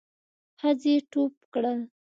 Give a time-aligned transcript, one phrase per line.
[0.59, 1.79] ښځې ټوپ کړل.